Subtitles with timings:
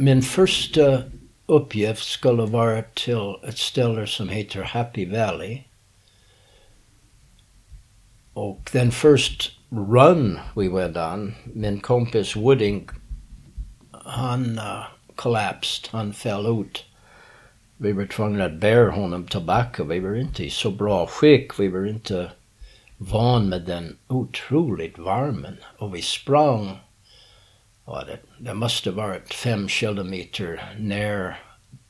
[0.00, 1.02] min första
[1.46, 5.62] uppgift skulle vara till ett ställe som heter Happy Valley.
[8.32, 12.88] Och den första run we went on, min kompis Wooding,
[14.04, 14.84] han uh,
[15.14, 16.84] collapsed, han föll ut.
[17.76, 19.84] Vi var tvungna att bära honom tillbaka.
[19.84, 21.60] Vi var inte i så bra skick.
[21.60, 22.30] Vi var inte
[22.96, 25.56] van med den otroligt varmen.
[25.78, 26.76] Och vi sprang,
[27.88, 31.36] ja, det, det måste varit fem kilometer ner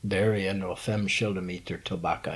[0.01, 2.33] bergen och fem kilometer tillbaka.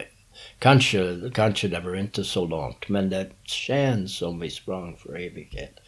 [0.60, 5.80] Kanske, kanske det var inte så långt, men det känns som vi sprang för evighet.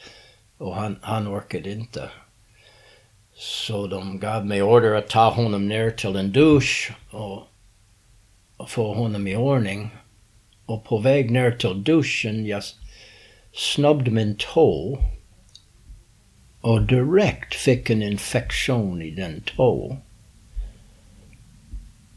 [0.58, 2.10] Och han, han orkade inte.
[3.34, 7.44] Så de gav mig order att ta honom ner till en dusch och,
[8.58, 9.90] och få honom i ordning.
[10.66, 12.64] Och på väg ner till duschen, jag
[13.54, 15.00] snubbade min tå
[16.66, 19.98] och direkt fick en infektion i den tå.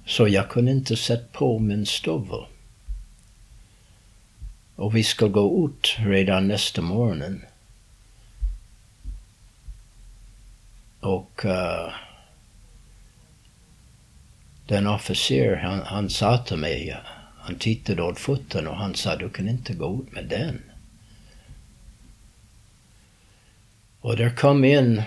[0.07, 2.47] Så jag kunde inte sätta på min stövel.
[4.77, 7.45] Och vi ska gå ut redan nästa morgon.
[11.01, 11.93] Och uh,
[14.67, 16.97] den officer, han, han sa till mig,
[17.39, 20.68] han tittade åt foten och han sa du kan inte gå ut med den.
[24.01, 25.03] Och där kom in,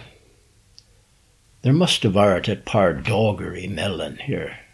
[1.62, 4.68] det måste varit ett par dagar emellan här.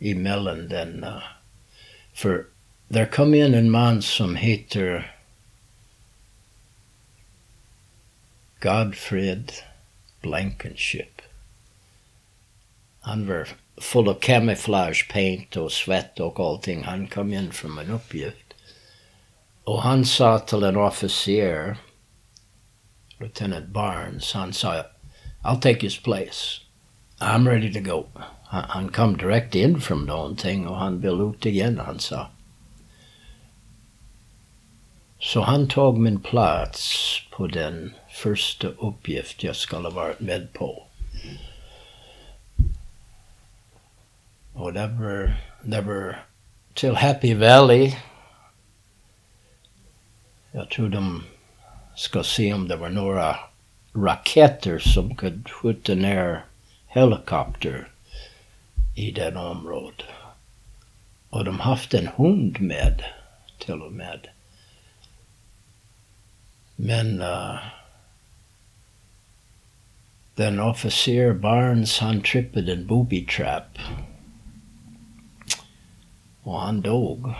[0.00, 1.22] Emellan den, uh,
[2.12, 2.44] för
[2.88, 5.16] där kom in en man som heter
[8.60, 9.52] Godfred
[10.20, 11.22] Blankenship.
[13.00, 16.84] Han var full of camouflage paint och svett och allting.
[16.84, 18.54] Han kom in från en uppgift.
[19.64, 21.76] Och han sa till en officer,
[23.22, 24.84] Lieutenant Barnes, sa,
[25.44, 26.60] I'll take his place.
[27.20, 28.06] I'm ready to go.
[28.48, 32.26] Han, kom direkt in från någonting och han vill ut igen, han sa.
[35.18, 40.86] Så han tog min plats på den första uppgift jag skulle varit med på.
[44.54, 44.86] Och det
[45.80, 46.24] var
[46.74, 47.96] till Happy Valley.
[50.52, 51.24] Jag tror de
[51.94, 53.36] ska se om det var några
[53.94, 56.44] raketer som kunde skjuta ner
[56.86, 57.88] helikopter
[58.94, 60.06] i den området.
[61.30, 63.04] Och de haft en hund med,
[63.58, 64.28] till och med.
[66.76, 67.58] Men uh,
[70.34, 73.78] den officer Barnes, han trippade en booby trap.
[76.42, 77.34] Och han dog.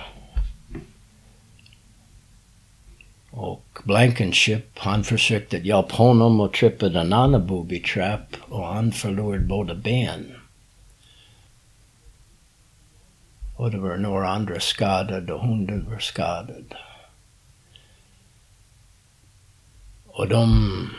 [3.34, 9.44] Och Blankenship, han försökte hjälpa honom och trippade en annan booby trap och han förlorade
[9.44, 10.34] båda ben.
[13.56, 16.74] Och det var några andra skadade och hunden var skadad.
[20.06, 20.90] Och de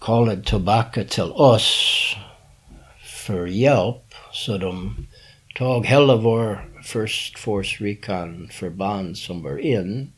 [0.00, 2.16] kallade tillbaka till oss
[3.02, 4.14] för hjälp.
[4.32, 4.96] Så de
[5.54, 10.12] tog hela vår First Force Recon förband som var in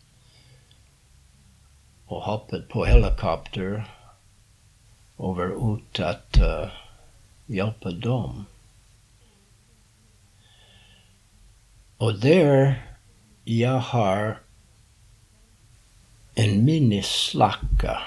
[2.06, 3.84] och hoppade på helikopter
[5.16, 6.70] och var ute att uh,
[7.46, 8.44] hjälpa dem.
[11.96, 12.82] Och där
[13.44, 14.38] jag har
[16.34, 18.02] en minneslacka.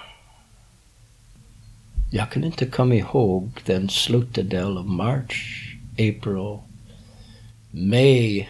[2.11, 6.59] Jag kan inte komma ihåg den slutdel av mars, april,
[7.71, 8.49] maj.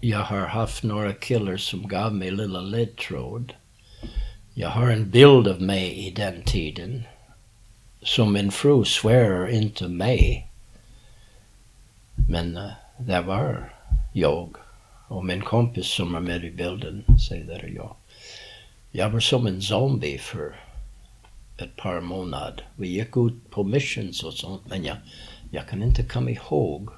[0.00, 3.52] Jag har haft några killar som gav mig lilla ledtråd.
[4.56, 7.02] Jag har en bild av mig i den tiden.
[8.02, 10.48] Som min fru svär inte mig.
[12.28, 13.72] Men eh, uh, det var
[14.12, 14.56] jag.
[15.08, 17.96] Och min kompis som är med i bilden säger det är jag.
[18.92, 20.56] Jag var som en zombie för
[21.56, 22.68] ett par månader.
[22.76, 24.96] Vi gick ut på missions och sånt, men jag,
[25.50, 26.90] jag kan inte komma ihåg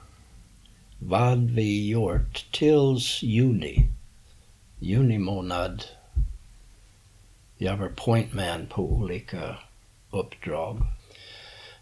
[0.98, 3.88] vad vi gjort tills juni.
[4.80, 5.84] Juni månad.
[7.58, 9.56] Jag uh, var pointman på olika
[10.10, 10.78] uppdrag.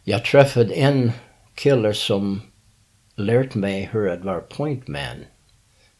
[0.04, 1.12] Jag träffade en
[1.54, 2.40] kille som
[3.14, 5.24] lärt mig hur att vara pointman.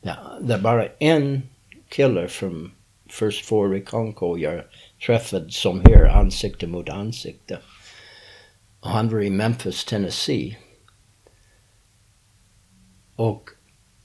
[0.00, 1.42] Ja, det er är bara en
[1.88, 2.72] kille från
[3.10, 4.62] First Four i Conco jag
[5.06, 7.58] träffade som här ansikte mot ansikte.
[8.80, 10.58] Han var i Memphis, Tennessee.
[13.16, 13.50] Och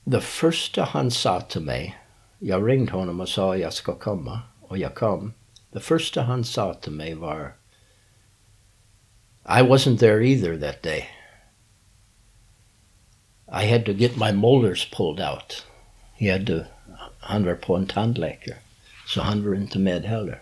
[0.04, 1.98] det första han sa till mig,
[2.39, 5.33] jag ringde honom och sa jag ska komma och jag kom.
[5.71, 7.54] Det första han sa till mig var
[9.45, 11.10] I wasn't there either that day.
[13.51, 15.66] I had to get my molars pulled out.
[16.13, 16.60] He had to,
[17.19, 18.57] han var på en tandläkare.
[19.07, 20.42] Så han var inte med heller.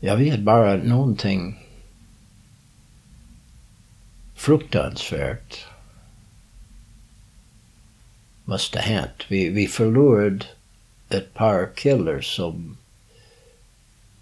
[0.00, 1.68] Jag vet bara någonting
[4.34, 5.66] fruktansvärt
[8.44, 9.24] måste ha hänt.
[9.28, 10.44] Vi, vi förlorade
[11.08, 12.76] ett par killar som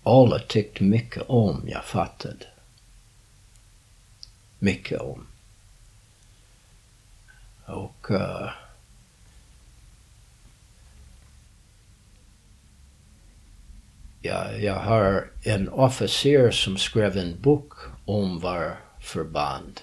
[0.02, 2.46] alla tyckte mycket om, jag fattade.
[4.58, 5.26] Mycket om.
[7.66, 8.50] Och eh, uh,
[14.20, 17.72] ja, jag har en officer som skrev en bok
[18.04, 19.80] om vår förband.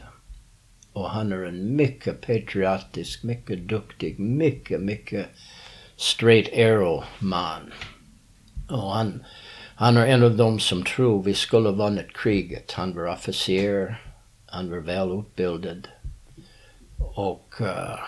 [1.00, 5.28] Och han är en mycket patriotisk, mycket duktig, mycket, mycket
[5.96, 7.74] straight arrow man.
[8.69, 9.24] Och han,
[9.75, 12.72] han är en av dem som tror vi skulle ha vunnit kriget.
[12.72, 14.01] Han var officer,
[14.46, 15.88] han var välutbildad.
[16.98, 18.00] Och uh,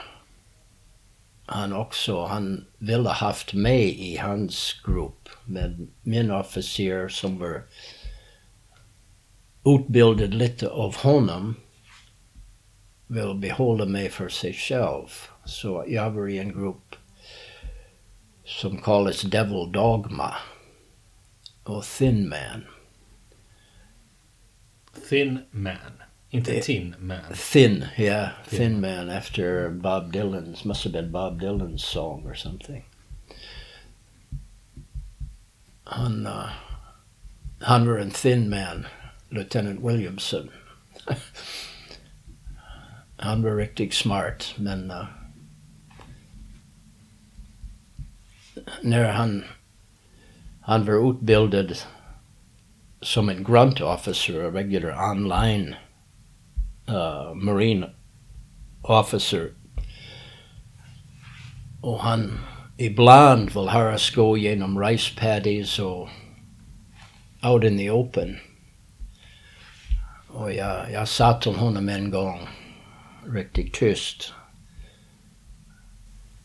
[1.45, 5.29] han också, han ville haft mig i hans grupp.
[5.45, 7.63] med min officer som var
[9.65, 11.55] utbildad lite av honom
[13.11, 15.07] vill behålla mig för sig själv.
[15.45, 16.95] Så jag var i en grupp
[18.45, 20.35] som kallas Devil Dogma
[21.63, 22.65] och Thin Man.
[25.09, 25.75] Thin Man.
[26.29, 27.19] Inte Det- Tin Man.
[27.53, 32.33] Thin, yeah, Thin Thin Man after Bob Dylan's, must have been Bob Dylan's song or
[32.33, 32.83] something.
[35.83, 36.49] Han, uh,
[37.61, 38.85] han var en thin man,
[39.29, 40.49] Lieutenant Williamson.
[43.21, 45.05] han var riktigt smart, men uh,
[48.81, 49.43] när han,
[50.61, 51.77] han var utbildad
[53.01, 55.75] som en grunt officer, a regular online
[56.89, 57.89] uh, marine
[58.81, 59.51] officer.
[61.81, 62.39] Och han
[62.77, 66.09] ibland vill höra oss gå genom rice paddies och
[67.43, 68.37] out in the open.
[70.27, 72.39] Och jag, jag sa till honom en gång,
[73.25, 74.33] riktigt tyst.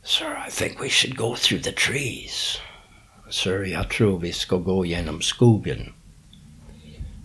[0.02, 2.60] Sir, I think we should go through the trees.
[3.30, 5.92] Sir, jag tror vi ska gå genom skogen.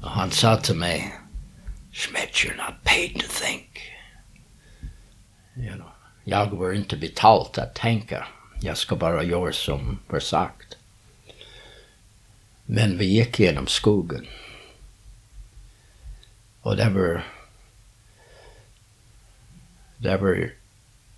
[0.01, 1.13] Och han sa till mig,
[1.91, 3.81] Schmidt, you're not paid to think.
[5.55, 5.91] You know,
[6.23, 8.27] jag var inte betalt att tänka.
[8.61, 10.77] Jag ska bara göra som var sagt.
[12.65, 14.27] Men vi gick genom skogen.
[16.61, 17.23] Och det var...
[20.01, 20.51] Det var...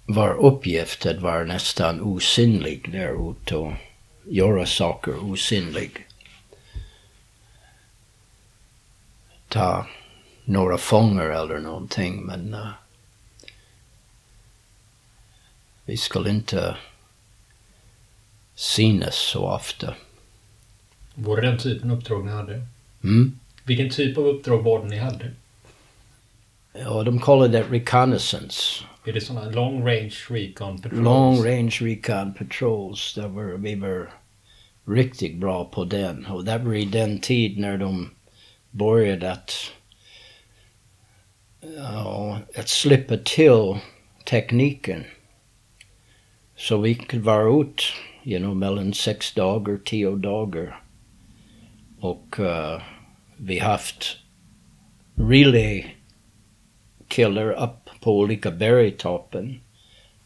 [0.06, 3.74] Vår uppgift att vara nästan osynlig där ute och
[4.24, 6.08] göra saker osynlig.
[9.48, 9.88] Ta
[10.46, 12.70] några fångar eller någonting men uh,
[15.86, 16.78] vi skulle inte
[18.56, 19.96] synas så ofta.
[21.14, 22.68] Var det den typen av uppdrag ni hade?
[23.04, 23.40] Mm?
[23.64, 25.32] Vilken typ av uppdrag var det ni hade?
[26.74, 28.84] Ja, de kallar det reconnaissance.
[29.06, 31.04] Är det sådana long range recon patrols?
[31.04, 33.14] Long range recon patrols.
[33.16, 34.10] Det var, vi var
[34.86, 36.26] riktigt bra på den.
[36.26, 38.10] Och det var i den tid när de
[38.72, 39.52] började att,
[41.78, 43.78] ja, att slippa till
[44.26, 45.04] tekniken.
[46.56, 47.84] Så vi kunde vara ut,
[48.24, 50.82] you know, mellan sex dagar, tio dagar.
[52.00, 52.82] Och uh,
[53.38, 54.18] vi haft
[55.16, 55.86] relay
[57.14, 59.62] killer upp på olika bergtoppen.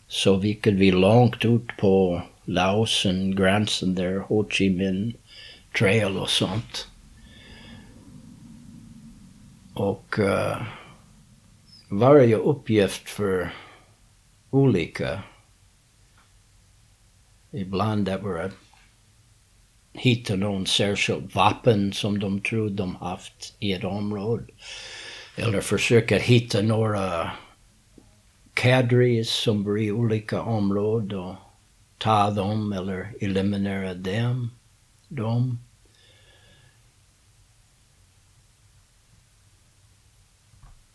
[0.07, 5.13] Så vi kunde vi långt ut på Lausen, gränsen där, Ho Chi Minh
[5.77, 6.87] trail och sånt.
[9.73, 10.63] Och eh, uh,
[11.89, 13.53] varje uppgift för
[14.49, 15.21] olika.
[17.51, 18.53] Ibland det var att
[19.93, 24.43] hitta någon särskild vapen som de trodde de haft i ett område.
[25.39, 27.31] Eller försöka hitta några
[28.53, 31.35] cadres som bor i olika områden och
[31.97, 34.51] ta dem eller eliminera dem.
[35.07, 35.59] dem.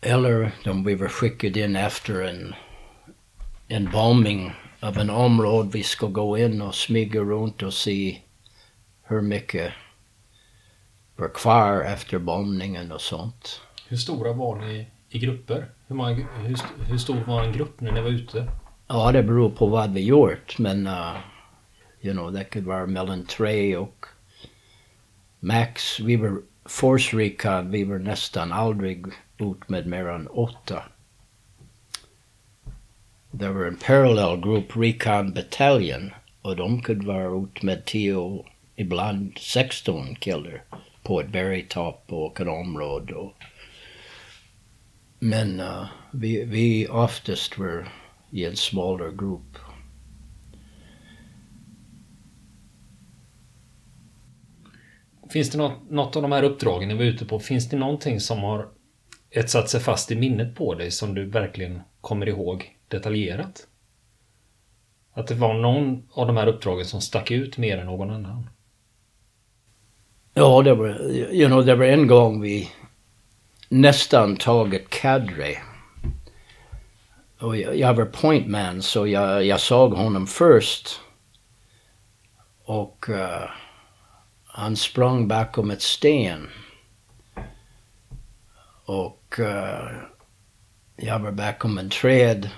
[0.01, 2.55] Eller de blev skickade in efter en,
[3.67, 8.21] en bombing av en område vi ska gå in och smyga runt och se
[9.03, 9.73] hur mycket
[11.15, 13.61] var kvar efter bombningen och sånt.
[13.87, 15.69] Hur stora var ni i grupper?
[15.87, 18.47] Hur, många, hur, hur stor var en grupp när ni var ute?
[18.87, 21.15] Ja, det beror på vad vi gjort, men uh,
[22.01, 24.05] you know, det kunde vara mellan tre och
[25.39, 29.05] Max, vi var Force Recon, vi var nästan aldrig
[29.37, 30.83] ut med mer än åtta.
[33.31, 36.11] Det var en parallell grupp, Recon Battalion,
[36.41, 40.63] och de kunde vara ut med tio, ibland 16 killar
[41.03, 43.15] på ett bergtopp och ett område.
[43.15, 43.33] Och,
[45.23, 47.87] men uh, vi, vi oftast var
[48.29, 49.57] i en smalare grupp.
[55.29, 58.19] Finns det något, något av de här uppdragen ni var ute på, finns det någonting
[58.19, 58.67] som har
[59.29, 63.67] etsat sig fast i minnet på dig som du verkligen kommer ihåg detaljerat?
[65.13, 68.49] Att det var någon av de här uppdragen som stack ut mer än någon annan?
[70.33, 72.69] Ja, det var, you know, det var en gång vi
[73.73, 75.57] nästan tagit Cadre.
[77.39, 80.99] Och jag, jag var pointman så jag, jag såg honom först.
[82.65, 83.49] Och uh,
[84.45, 86.49] han sprang bakom ett sten.
[88.85, 89.91] Och uh,
[90.95, 92.49] jag var bakom en träd.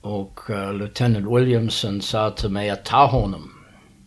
[0.00, 3.64] Och uh, Lieutenant Williamson sa till mig att ta honom.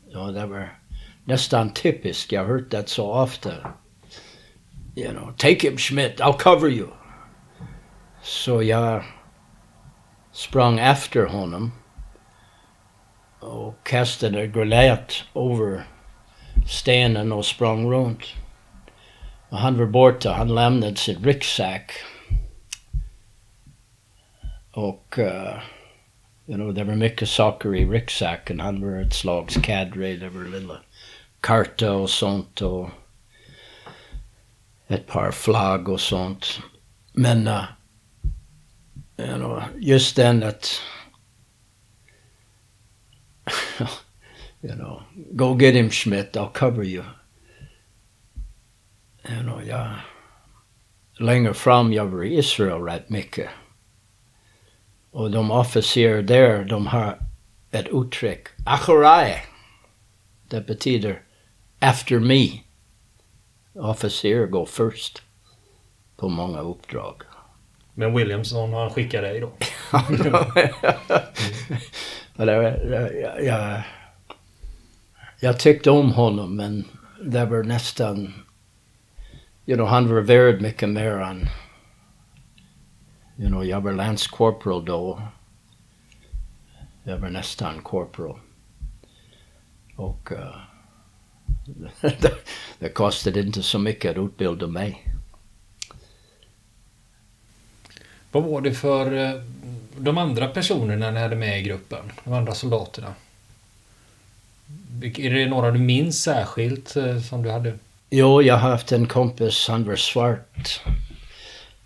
[0.10, 0.80] Ja, det var
[1.24, 2.32] nästan typiskt.
[2.32, 3.52] Jag har hört det så ofta.
[4.96, 6.88] You know, take him Schmidt, I'll cover you.
[8.22, 9.04] Så jag
[10.32, 11.72] sprang efter honom
[13.40, 15.84] och kastade granat över
[16.68, 18.36] stenen och sprang runt.
[19.50, 21.92] Och han var borta, han lämnade sin ryggsäck.
[24.72, 25.60] Och uh,
[26.48, 28.60] you know, det var mycket saker i ryggsäcken.
[28.60, 30.78] Han var ett slags cadre, det var lilla
[31.42, 32.90] karta och sånt och
[34.94, 36.60] ett par flagg och sånt.
[37.14, 37.64] Men uh,
[39.18, 40.82] you know, just den att
[44.62, 47.04] you know, go get him Schmidt, I'll cover you.
[49.30, 49.90] You know, jag,
[51.20, 53.50] längre fram jag var i Israel rätt mycket.
[55.12, 57.20] Och de officerer där, de har
[57.72, 59.36] ett uttryck, acharai.
[60.50, 61.22] Det betyder
[61.80, 62.64] after me.
[63.76, 65.22] Officer går först
[66.16, 67.22] på många uppdrag.
[67.94, 69.52] Men Williamson, han skickar dig då?
[72.44, 73.82] jag, jag,
[75.40, 76.86] jag tyckte om honom men
[77.22, 78.34] det var nästan...
[79.66, 81.46] You know, han var värd mycket mer än...
[83.38, 85.22] You know, jag var länskorporal då.
[87.04, 88.40] Jag var nästan korporal.
[89.96, 90.32] Och...
[90.32, 90.73] Uh,
[92.80, 95.08] det, kostade inte så mycket att utbilda mig.
[98.32, 99.42] Vad var det för eh,
[99.98, 102.12] de andra personerna ni hade med i gruppen?
[102.24, 103.14] De andra soldaterna?
[105.02, 107.78] Är det några du minns särskilt eh, som du hade?
[108.10, 110.82] Jo, jag har haft en kompis, han var svart.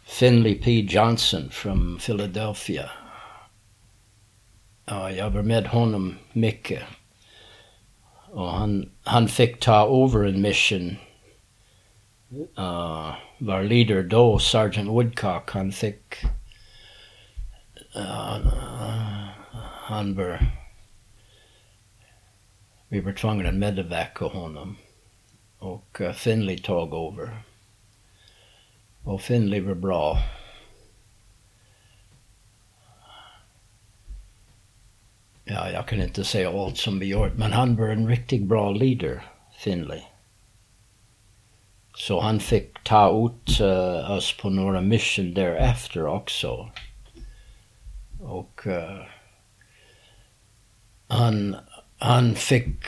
[0.06, 0.82] Finley P.
[0.82, 2.90] Johnson från Philadelphia.
[4.86, 6.84] Ja, jag var med honom mycket.
[8.32, 10.98] Och han, han fick ta över en mission.
[12.58, 16.16] Uh, var leader då, Sergeant Woodcock, han fick...
[17.96, 18.48] Uh,
[19.88, 20.40] han var...
[22.88, 24.78] Vi var tvungna att medevacka honom.
[25.60, 27.38] Och uh, Finley tog över.
[29.04, 30.18] Och Finley var bra.
[35.48, 38.72] Ja, jag kan inte säga allt som vi gjort, men han var en riktigt bra
[38.72, 39.22] leader,
[39.58, 40.02] Finley.
[41.96, 46.70] Så han fick ta ut uh, oss på några mission därefter också.
[48.22, 49.04] Och uh,
[51.08, 51.56] han,
[51.98, 52.80] han fick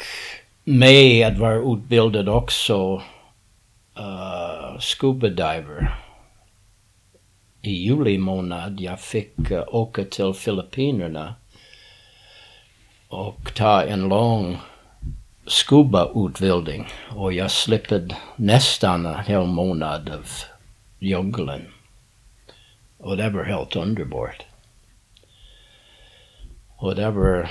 [0.64, 3.02] mig att vara utbildad också
[4.00, 5.96] uh, scuba diver.
[7.62, 11.36] I juli månad jag fick uh, åka till Filippinerna
[13.10, 14.58] och ta en lång
[15.48, 20.28] scuba-utbildning och jag slipper nästan en hel månad av
[21.00, 21.66] djungeln.
[22.98, 24.46] Och det var helt underbart.
[26.78, 27.50] Och det var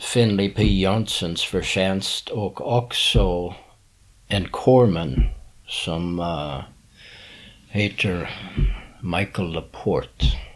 [0.00, 0.80] Finley P.
[0.80, 3.54] Jonssons förtjänst och också
[4.28, 5.14] en korman
[5.66, 6.62] som uh,
[7.68, 8.30] heter
[9.00, 10.49] Michael Laporte.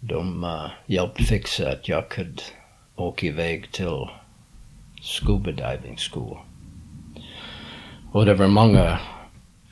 [0.00, 2.42] De uh, hjälpte fixa att jag kunde
[2.96, 4.08] åka iväg till
[5.02, 6.38] scuba diving school.
[8.12, 8.98] Och det var många,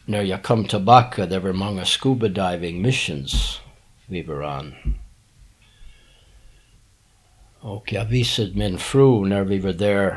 [0.05, 3.61] när jag kom tillbaka, det var många scuba diving missions
[4.07, 4.75] vi var on.
[7.61, 10.11] Och jag visade min fru när vi var där,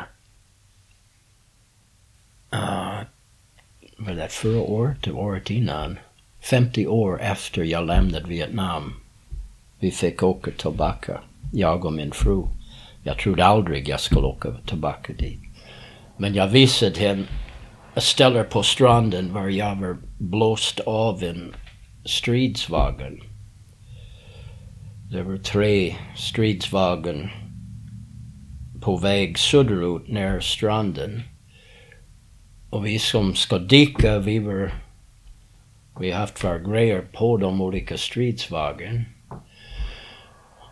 [2.54, 3.02] uh,
[3.98, 6.00] var det förra året, året innan,
[6.42, 9.02] 50 år efter jag lämnade Vietnam
[9.82, 11.22] Vi fick åka tillbaka,
[11.54, 12.44] jag och min fru.
[13.04, 15.40] Jag trodde aldrig jag skulle åka tillbaka dit.
[16.18, 17.24] Men jag visade henne
[17.96, 21.56] ett ställe på stranden var jag var blåst av en
[22.06, 23.22] stridsvagn.
[25.12, 27.30] Det var tre stridsvagn
[28.82, 31.22] på väg söderut nära stranden.
[32.70, 34.72] Och vi som ska dyka, vi var...
[36.00, 39.06] Vi har haft våra grejer på de olika stridsvagnen.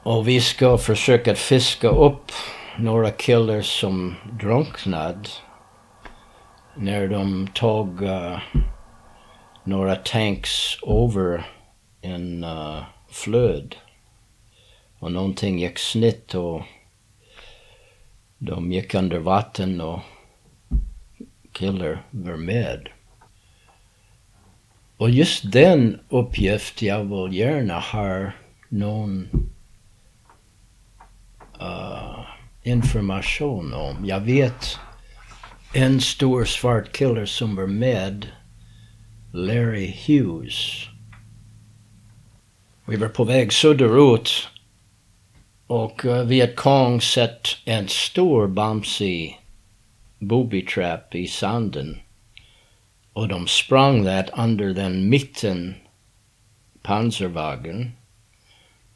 [0.03, 2.31] Och vi ska försöka fiska upp
[2.77, 5.29] några killar som drunknade
[6.75, 8.39] när de tog uh,
[9.63, 11.45] några tanks över
[12.01, 13.75] en uh, flöd.
[14.99, 16.61] Och någonting gick snett och
[18.37, 19.99] de gick under vatten och
[21.51, 22.89] killar var med.
[24.97, 28.31] Och just den uppgift jag vill gärna ha
[28.69, 29.27] någon
[31.61, 32.25] uh,
[32.63, 34.05] information om.
[34.05, 34.79] Jag vet
[35.73, 38.27] en stor svart kille som var med,
[39.33, 40.85] Larry Hughes.
[42.85, 44.47] Vi var på väg söderut
[45.67, 49.39] och uh, Viet Cong sett en stor bamsig
[50.19, 51.99] booby trap i sanden.
[53.13, 55.75] Och de sprang där under den mitten
[56.81, 57.91] pansarvagnen.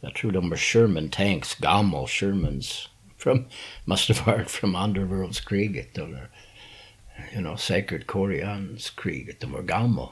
[0.03, 2.89] Jag tror de var Sherman tanks, gammal Shermans.
[3.17, 3.45] From,
[3.85, 6.29] måste varit från andra världskriget eller
[7.33, 9.39] you know, säkert koreanskriget.
[9.39, 10.09] De var gamla.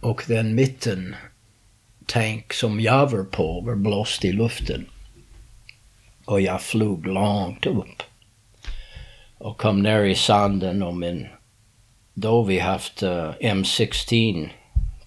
[0.00, 1.16] Och den mitten
[2.06, 4.86] tank som jag var på var blåst i luften.
[6.24, 8.02] Och jag flög långt upp.
[9.38, 11.26] Och kom ner i sanden och min...
[12.14, 14.48] Då vi haft eh, uh, M16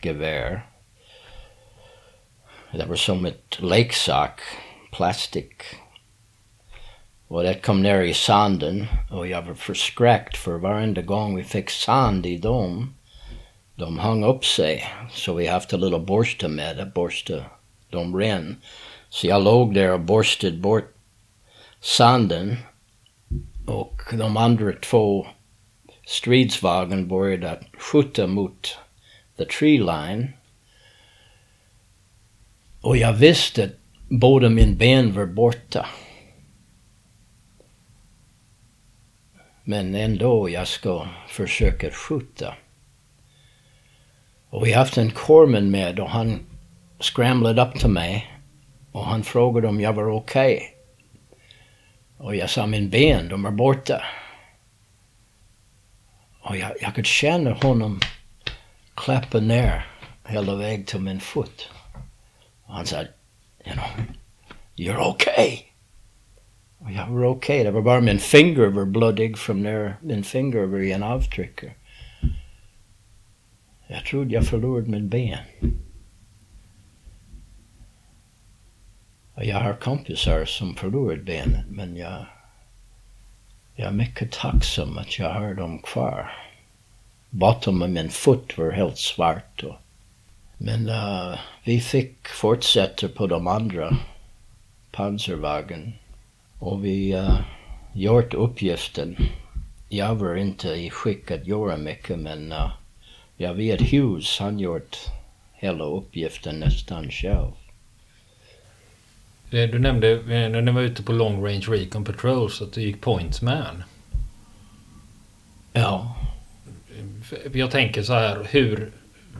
[0.02, 0.66] gevär.
[2.72, 4.42] Det var som ett leksak,
[4.92, 5.64] plastik.
[7.28, 11.70] Och det kom ner i sanden och jag var förskräckt för varenda gång vi fick
[11.70, 12.94] sand i dem
[13.78, 17.44] de hang upp sig, så vi haft en liten borste med att borsta
[17.90, 18.62] de ren.
[19.10, 20.94] Så jag låg där och borstade bort
[21.80, 22.58] sanden
[23.68, 25.28] och de andra två
[26.06, 28.78] stridsvagnen började skjuta mot
[29.38, 30.34] the tree line.
[32.88, 33.72] Och jag visste att
[34.10, 35.86] båda min ben var borta.
[39.64, 42.56] Men ändå, jag ska försöka skjuta.
[44.50, 46.40] Och vi haft en korman med och han
[47.00, 48.38] skramlade upp till mig
[48.92, 50.56] och han frågade om jag var okej.
[50.56, 50.68] Okay.
[52.18, 54.04] Och jag sa min ben, de är borta.
[56.42, 58.00] Och jag, jag kunde känna honom
[58.96, 59.88] klappa ner
[60.28, 61.70] hela vägen till min fot.
[62.68, 63.08] Och said,
[63.66, 63.90] you know,
[64.76, 65.68] you're okay.
[66.80, 67.28] Var okej.
[67.28, 67.64] Okay.
[67.64, 71.72] Det var bara min finger var blodig från när min finger var i en avtryckare.
[73.88, 75.38] Jag trodde jag förlorade min ben.
[79.34, 82.26] Och jag har kompisar som förlorat benet men jag,
[83.76, 86.32] jag är mycket tacksam att jag har dem kvar.
[87.30, 89.64] Botten av min fot var helt svart.
[90.58, 93.98] Men uh, vi fick fortsätta på de andra
[94.92, 95.94] pansarvagen
[96.60, 97.40] och vi uh,
[97.94, 99.16] gjort uppgiften.
[99.90, 102.72] Jag var inte i skick att göra mycket men uh,
[103.38, 104.98] jag vet Hughes, han gjort
[105.54, 107.52] hela uppgiften nästan själv.
[109.50, 113.02] Du nämnde när ni var ute på Long Range Recon Patrol så att du gick
[113.02, 113.84] Pointsman.
[115.74, 116.16] Ja.
[117.54, 118.92] Jag tänker så här, hur,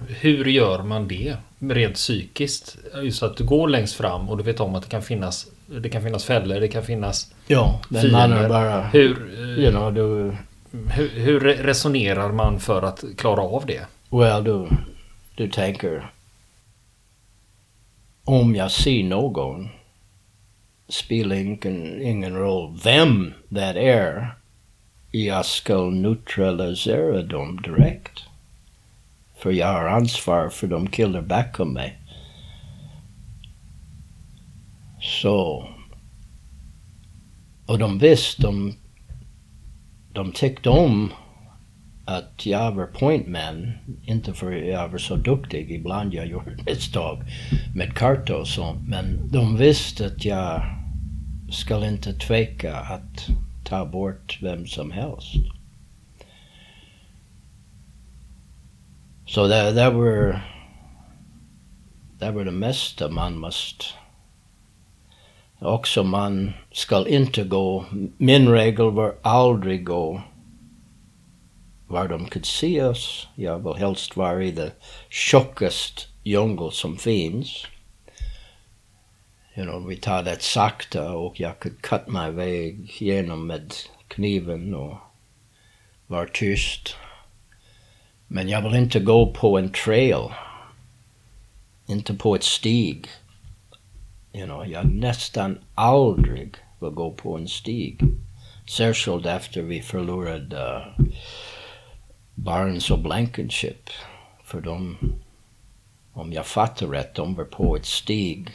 [0.08, 2.78] hur gör man det rent psykiskt?
[3.04, 5.90] Just att du går längst fram och du vet om att det kan finnas det
[5.90, 8.82] kan finnas fällor, det kan finnas Ja, är bara...
[8.82, 10.36] Hur, eh, you know, du,
[10.92, 13.82] hur, hur, resonerar man för att klara av det?
[14.10, 14.68] Well, du,
[15.36, 16.12] du tänker
[18.24, 19.70] om jag ser någon
[20.90, 24.36] spelar ingen, ingen roll vem det är.
[25.12, 28.27] Jag ska neutralisera dem direkt.
[29.38, 32.02] För jag har ansvar för de killar bakom mig.
[35.02, 35.70] Så...
[37.66, 38.74] Och de visste, de
[40.18, 41.14] de tyckte om
[42.06, 43.74] att jag var pointman,
[44.04, 47.24] inte för att jag var så duktig, ibland jag gjorde misstag
[47.76, 50.62] med kartor och sånt, men de visste att jag
[51.52, 53.28] skulle inte tveka att
[53.64, 55.57] ta bort vem som helst.
[59.28, 60.42] Så det, det var
[62.20, 63.94] det var det mesta man must
[65.60, 67.86] också man skall inte gå,
[68.18, 70.22] min regel var aldrig gå
[71.88, 73.28] var de kunde se oss.
[73.36, 74.72] Jag vill helst vara i det
[75.10, 77.66] tjockaste djungel som finns.
[79.56, 83.74] You know, vi tar det sakta och jag kunde cut my väg genom med
[84.08, 84.98] kniven och
[86.08, 86.96] var tyst.
[88.28, 90.30] Men jag vill inte gå på en trail.
[91.86, 93.08] Inte på ett stig.
[94.34, 98.00] You know, jag nästan aldrig vill gå på en stig.
[98.70, 101.06] Särskilt efter vi förlorade uh,
[102.36, 103.90] Barnes och Blankenship.
[104.44, 104.98] För de,
[106.14, 108.50] om jag fattar rätt, de var på ett stig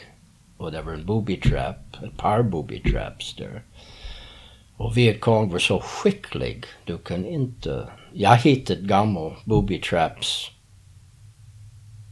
[0.57, 3.63] och det var en booby trap, ett par booby traps där.
[4.77, 7.87] Och Vietcong var så skicklig, du kan inte...
[8.13, 10.51] Jag hittade gamla booby traps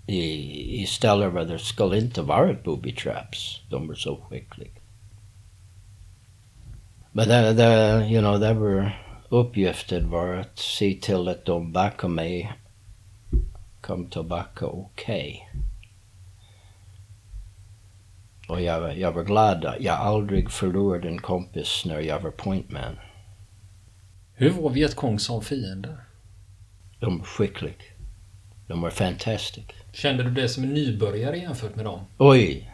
[0.07, 3.61] i, i ställen där det skulle inte varit booby traps.
[3.69, 4.71] De var så skickliga.
[7.11, 8.97] Men det, det, you know, det var
[9.29, 12.53] uppgiften var att se till att de bakom mig
[13.81, 15.47] kom tillbaka okej.
[15.49, 15.61] Okay.
[18.47, 22.99] Och jag, jag var glad att jag aldrig förlorade en kompis när jag var pointman.
[24.41, 25.97] Hur var Vietkong som fiende?
[26.99, 27.73] De var skickliga.
[28.67, 29.73] De var fantastiska.
[29.93, 31.99] Kände du det som en nybörjare jämfört med dem?
[32.17, 32.71] Oj!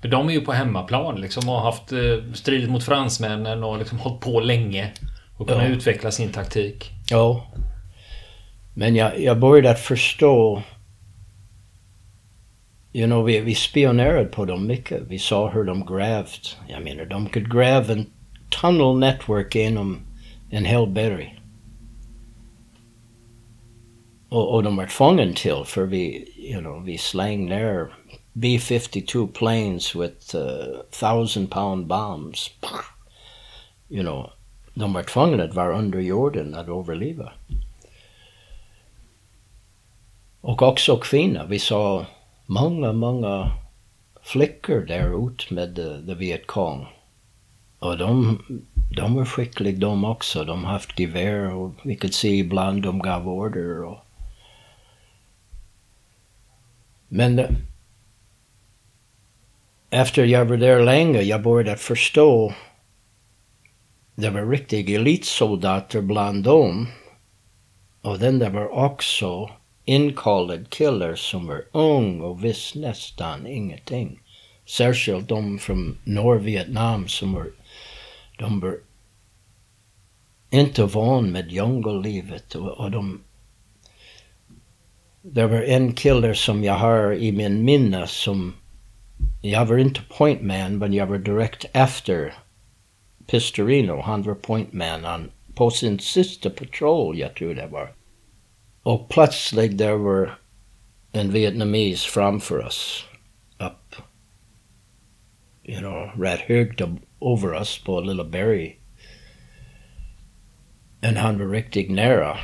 [0.00, 3.78] För de är ju på hemmaplan liksom och har haft eh, stridit mot fransmännen och
[3.78, 4.92] liksom hållit på länge.
[5.38, 5.70] Och kunnat ja.
[5.70, 6.90] utveckla sin taktik.
[7.10, 7.52] Ja.
[8.74, 10.62] Men jag, jag började att förstå
[12.92, 15.02] You know, vi, vi spionerade på dem mycket.
[15.08, 16.56] Vi såg hur de grävt.
[16.68, 18.06] Jag menar, de kunde gräva en
[18.50, 20.00] tunnel network genom
[20.50, 21.40] en hel berg.
[24.28, 27.94] Och, och de var till för vi, you know, vi slängde ner
[28.32, 32.50] B-52 planes with uh, thousand pound bombs.
[33.88, 34.30] You know,
[34.74, 37.32] de var tvungna att vara under jorden att överleva.
[40.40, 41.46] Och också kvinnor.
[41.48, 42.04] Vi såg
[42.46, 43.52] många, många
[44.22, 46.86] flickor där ute med the, the Viet Cong.
[47.80, 48.38] Och de,
[48.96, 50.44] de var skickliga de också.
[50.44, 53.84] De har haft gevär och vi kunde se ibland de gav order.
[53.84, 53.98] Och...
[57.08, 57.50] Men eh,
[59.90, 62.52] efter jag var där länge, jag började förstå
[64.20, 66.86] det var riktiga elitsoldater bland dem.
[68.02, 69.50] Och den det var också
[69.84, 74.20] inkallad killar som var ung och visste nästan ingenting.
[74.66, 77.46] Särskilt de från Norrvietnam som var,
[78.40, 78.78] de var
[80.50, 83.20] inte van med djungellivet och, och de
[85.22, 88.54] det var en kille som jag har i min minne som
[89.42, 92.34] jag var inte pointman men jag var direkt efter
[93.26, 94.00] Pistorino.
[94.00, 97.92] Han var pointman han, på sin sista patrol, jag tror det var.
[98.82, 100.38] Och plötsligt där var
[101.12, 103.04] en vietnames framför oss.
[103.58, 103.94] Upp,
[105.64, 106.80] you know, rätt högt
[107.20, 108.80] över oss på lilla berg.
[111.00, 112.38] Men han var riktigt nära.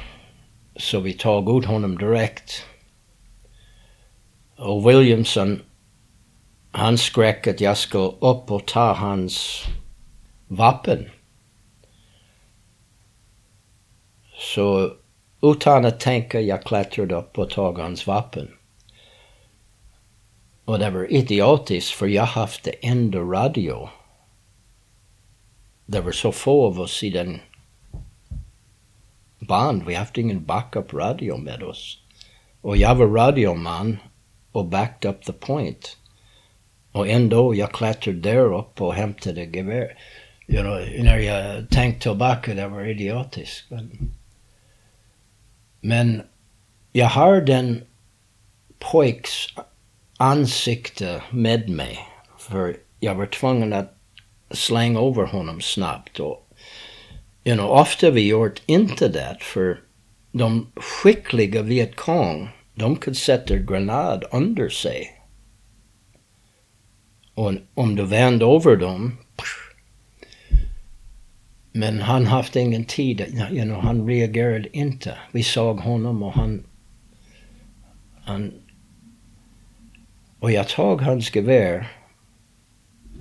[0.76, 2.64] Så vi tog ut honom direkt.
[4.56, 5.62] Och Williamson,
[6.70, 9.64] han skrek att jag skulle upp och ta hans
[10.48, 11.10] vapen.
[14.38, 14.92] Så
[15.42, 18.48] utan att tänka jag klättrade upp och tog hans vapen.
[20.64, 23.88] Och det var idiotiskt för jag haft det enda radio.
[25.86, 27.40] Det var så få av oss i den
[29.38, 29.86] band.
[29.86, 31.98] Vi haft ingen backup radio med oss.
[32.60, 33.98] Och jag var radioman
[34.52, 35.96] och backed up the point.
[36.92, 39.98] Och ändå jag klättrade där upp och hämtade gevär.
[40.48, 43.70] You know, när jag tänkte tillbaka, det var idiotiskt.
[43.70, 44.14] Men
[45.80, 46.22] men
[46.92, 47.84] jag har den
[48.78, 49.46] pojks
[50.16, 51.98] ansikte med mig.
[52.38, 53.95] För jag var tvungen att
[54.50, 56.20] slänga över honom snabbt.
[56.20, 56.48] Och,
[57.44, 59.80] you know, ofta vi gjort inte det för
[60.32, 65.12] de skickliga Viet Cong, de kunde sätta granat under sig.
[67.34, 69.18] Och om du vände över dem,
[71.72, 75.18] men han haft ingen tid, you know, han reagerade inte.
[75.32, 76.66] Vi såg honom och han...
[78.24, 78.52] han
[80.38, 81.95] och jag tog hans gevär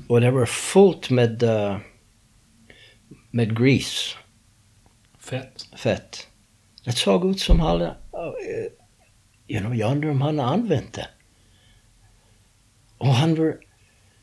[0.07, 1.77] och det var fullt med, uh,
[3.31, 4.17] med gris.
[5.19, 5.67] Fett.
[5.75, 6.27] Fett.
[6.83, 7.91] Det såg ut som han, uh,
[9.47, 11.07] you know, jag undrar om han använt det.
[12.97, 13.57] Och han var,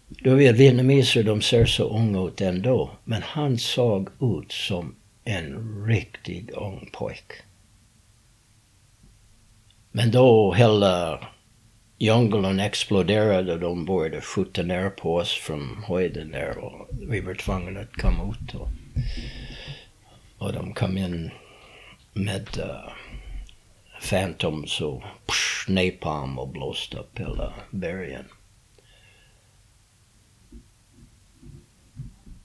[0.09, 5.85] du vet vietnameser de ser så unga ut ändå, men han såg ut som en
[5.87, 7.33] riktig ung pojk.
[9.93, 11.21] Men då hela
[12.03, 17.35] djungeln exploderade och de började skjuta ner på oss från höjden där och vi var
[17.35, 18.55] tvungna att komma ut.
[18.55, 18.69] Och,
[20.39, 21.31] och de kom in
[22.13, 22.93] med uh,
[24.11, 28.25] Phantoms och psh, napalm och blåste upp hela bergen.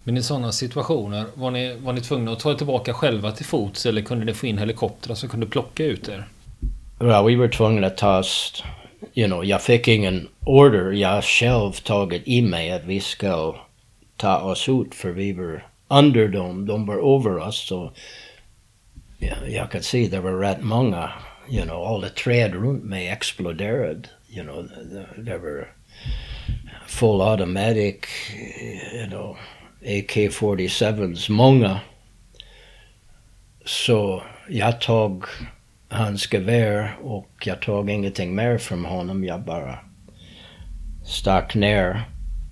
[0.03, 3.45] Men i sådana situationer, var ni, var ni tvungna att ta er tillbaka själva till
[3.45, 6.27] fots eller kunde ni få in helikoptrar som kunde plocka ut er?
[6.99, 8.63] Ja, vi var tvungna att ta oss,
[9.13, 10.91] you know, jag fick ingen order.
[10.91, 13.55] Jag själv tagit i mig att vi ska
[14.17, 17.67] ta oss ut för vi var under dem, de var över oss.
[17.67, 17.93] Så
[19.19, 21.11] yeah, jag kan se det var rätt många,
[21.49, 24.09] you know, alla träd runt mig exploderade.
[24.29, 24.69] You know,
[25.17, 25.73] det var
[26.87, 27.95] full automatic,
[28.93, 29.37] you know,
[29.81, 31.79] AK-47s, många.
[33.65, 35.25] Så jag tog
[35.89, 39.23] hans gevär och jag tog ingenting mer från honom.
[39.23, 39.79] Jag bara
[41.05, 42.01] stack ner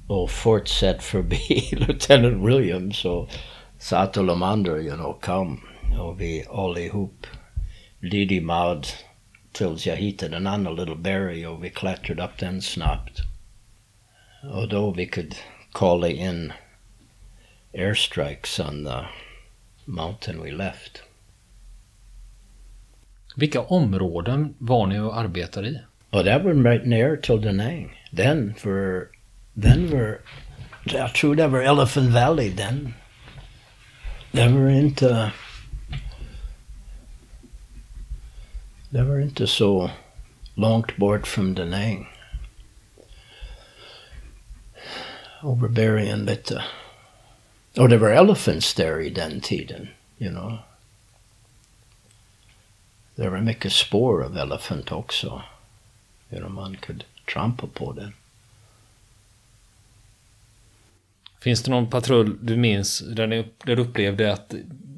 [0.07, 3.29] och fortsatte förbi Lieutenant Williams och
[3.79, 5.61] sa till de andra, you know, kom.
[5.99, 7.27] Och vi allihop
[7.99, 8.87] led mad
[9.51, 13.19] tills jag hittade en annan little berry och vi klättrade upp den snabbt.
[14.53, 15.35] Och då vi kunde
[15.73, 16.53] kalla in
[17.73, 19.05] airstrikes on the
[19.85, 21.04] mountain we left.
[23.35, 25.79] Vilka områden var ni och arbetade i?
[26.11, 27.97] Oh, that was right near till Da Nang.
[28.15, 29.07] Then for,
[29.61, 30.17] then were,
[30.85, 32.93] jag tror det var Elephant Valley then.
[34.31, 35.31] Det var inte,
[38.89, 39.91] det var inte så
[40.55, 42.07] långt bort från Da Nang.
[45.69, 46.63] Bergen lite.
[47.77, 50.57] Och det var elephants där i den tiden, you know.
[53.15, 55.41] Det var mycket spår av elefant också.
[56.29, 58.13] Know, man kunde trampa på den.
[61.39, 64.53] Finns det någon patrull du minns där, ni, där du upplevde att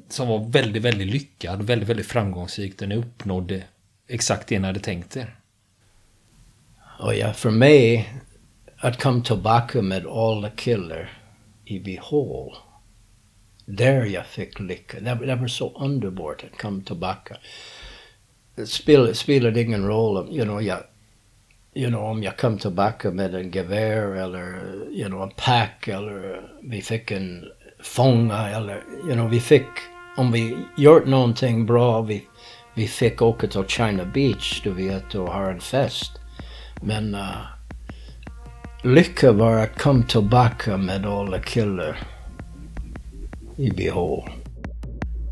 [0.08, 3.62] som var väldigt, väldigt lyckad, väldigt, väldigt framgångsrik, där ni uppnådde
[4.06, 5.34] exakt det ni hade tänkt er?
[6.98, 8.12] Och ja, för mig,
[8.76, 11.12] att komma tillbaka med alla killar
[11.64, 12.56] i behåll
[13.64, 15.00] där jag fick lycka.
[15.00, 17.36] Det, det var så underbart att komma tillbaka.
[18.58, 20.78] Det spelar spelade ingen roll, you know, jag,
[21.74, 26.40] you know, om jag kom tillbaka med en gevär eller you know, en pack eller
[26.62, 27.44] vi fick en
[27.82, 29.66] fånga eller you know, vi fick,
[30.16, 32.24] om vi gjort någonting bra, vi,
[32.74, 36.12] vi fick åka till China Beach, du vet, och ha en fest.
[36.82, 37.46] Men uh,
[38.82, 41.98] lycka var att komma tillbaka med alla killar
[43.56, 44.30] i behåll.